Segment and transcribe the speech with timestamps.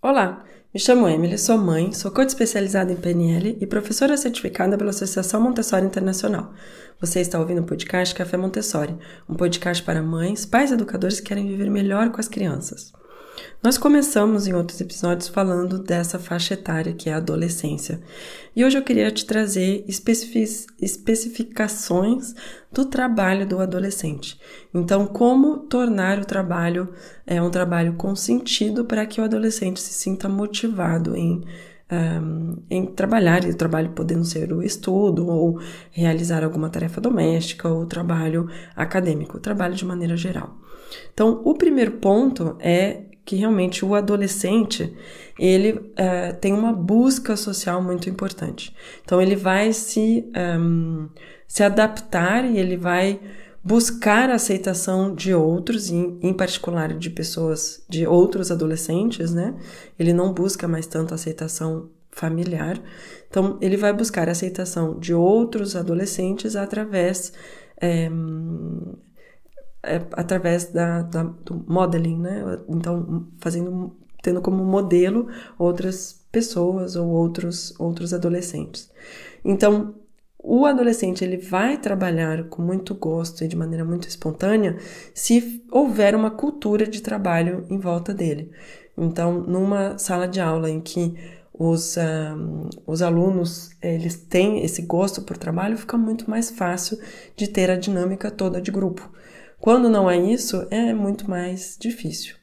[0.00, 4.90] Olá, me chamo Emily, sou mãe, sou coach especializada em PNL e professora certificada pela
[4.90, 6.54] Associação Montessori Internacional.
[7.00, 8.96] Você está ouvindo o podcast Café Montessori,
[9.28, 12.92] um podcast para mães, pais e educadores que querem viver melhor com as crianças.
[13.62, 18.00] Nós começamos em outros episódios falando dessa faixa etária que é a adolescência.
[18.54, 22.34] E hoje eu queria te trazer especificações
[22.72, 24.38] do trabalho do adolescente.
[24.72, 26.88] Então, como tornar o trabalho
[27.26, 31.44] é, um trabalho com sentido para que o adolescente se sinta motivado em
[31.90, 35.60] um, em trabalhar, e o trabalho podendo ser o estudo, ou
[35.90, 40.56] realizar alguma tarefa doméstica, ou trabalho acadêmico, o trabalho de maneira geral.
[41.12, 44.96] Então, o primeiro ponto é que realmente o adolescente
[45.38, 48.74] ele é, tem uma busca social muito importante.
[49.04, 50.24] Então ele vai se,
[50.58, 51.10] um,
[51.46, 53.20] se adaptar e ele vai
[53.62, 59.54] buscar a aceitação de outros, em, em particular de pessoas, de outros adolescentes, né?
[59.98, 62.80] Ele não busca mais tanto aceitação familiar.
[63.28, 67.30] Então ele vai buscar a aceitação de outros adolescentes através
[67.78, 68.10] é,
[69.82, 72.42] é, através da, da, do modeling, né?
[72.68, 78.90] Então, fazendo, tendo como modelo outras pessoas ou outros, outros adolescentes.
[79.44, 79.94] Então,
[80.38, 84.78] o adolescente ele vai trabalhar com muito gosto e de maneira muito espontânea
[85.12, 88.50] se houver uma cultura de trabalho em volta dele.
[88.96, 91.16] Então, numa sala de aula em que
[91.52, 96.98] os, um, os alunos eles têm esse gosto por trabalho, fica muito mais fácil
[97.36, 99.10] de ter a dinâmica toda de grupo.
[99.60, 102.36] Quando não é isso, é muito mais difícil.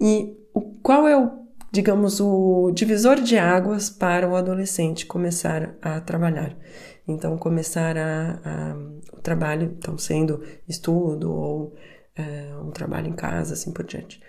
[0.00, 1.30] E o, qual é o,
[1.70, 6.56] digamos, o divisor de águas para o adolescente começar a trabalhar?
[7.06, 8.76] Então, começar a, a
[9.12, 11.74] o trabalho, então, sendo estudo ou
[12.16, 14.20] é, um trabalho em casa, assim por diante.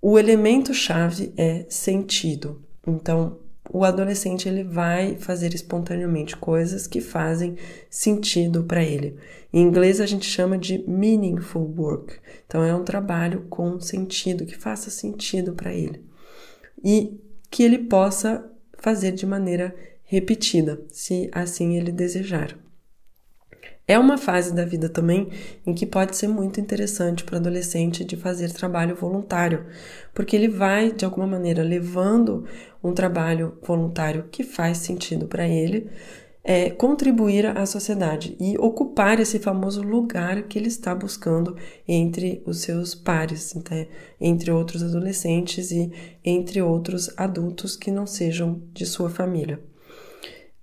[0.00, 2.62] O elemento chave é sentido.
[2.86, 3.38] Então,
[3.70, 7.56] o adolescente ele vai fazer espontaneamente coisas que fazem
[7.90, 9.16] sentido para ele.
[9.52, 12.14] Em inglês a gente chama de meaningful work.
[12.46, 16.02] Então é um trabalho com sentido, que faça sentido para ele.
[16.84, 17.18] E
[17.50, 18.44] que ele possa
[18.78, 19.74] fazer de maneira
[20.04, 22.56] repetida, se assim ele desejar.
[23.90, 25.30] É uma fase da vida também
[25.66, 29.64] em que pode ser muito interessante para o adolescente de fazer trabalho voluntário,
[30.12, 32.44] porque ele vai, de alguma maneira, levando
[32.84, 35.88] um trabalho voluntário que faz sentido para ele,
[36.44, 41.56] é, contribuir à sociedade e ocupar esse famoso lugar que ele está buscando
[41.86, 43.86] entre os seus pares, então,
[44.20, 45.90] entre outros adolescentes e
[46.22, 49.58] entre outros adultos que não sejam de sua família.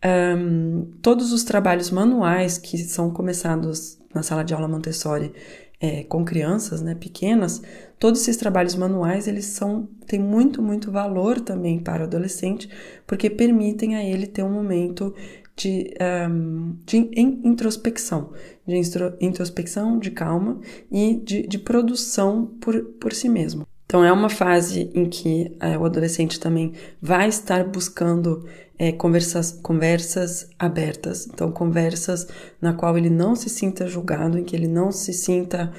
[0.06, 5.34] Um, todos os trabalhos manuais que são começados na sala de aula Montessori
[5.82, 7.62] é, com crianças né, pequenas,
[7.98, 12.70] todos esses trabalhos manuais eles são têm muito muito valor também para o adolescente
[13.08, 15.14] porque permitem a ele ter um momento
[15.56, 15.94] de,
[16.30, 18.32] um, de introspecção,
[18.68, 18.76] de
[19.22, 20.60] introspecção, de calma
[20.92, 23.66] e de, de produção por, por si mesmo.
[23.85, 28.46] Então, é uma fase em que é, o adolescente também vai estar buscando
[28.78, 31.28] é, conversas, conversas abertas.
[31.28, 32.28] Então, conversas
[32.62, 35.72] na qual ele não se sinta julgado, em que ele não se sinta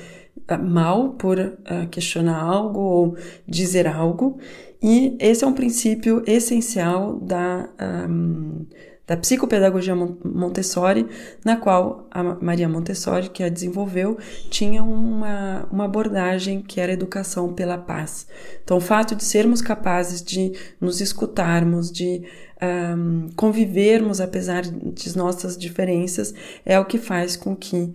[0.51, 4.39] uh, mal por uh, questionar algo ou dizer algo.
[4.83, 7.69] E esse é um princípio essencial da.
[8.09, 8.67] Um,
[9.07, 11.07] da psicopedagogia Montessori,
[11.45, 14.19] na qual a Maria Montessori, que a desenvolveu,
[14.51, 18.27] tinha uma, uma abordagem que era educação pela paz.
[18.65, 22.25] Então, o fato de sermos capazes de nos escutarmos, de
[22.61, 26.35] um, convivermos apesar de nossas diferenças,
[26.65, 27.95] é o que faz com que,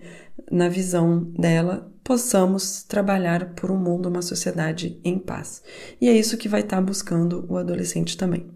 [0.50, 5.62] na visão dela, possamos trabalhar por um mundo, uma sociedade em paz.
[6.00, 8.46] E é isso que vai estar buscando o adolescente também.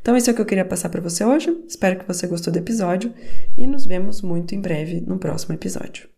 [0.00, 1.62] Então, isso é o que eu queria passar para você hoje.
[1.68, 3.12] Espero que você gostou do episódio
[3.56, 6.13] e nos vemos muito em breve no próximo episódio.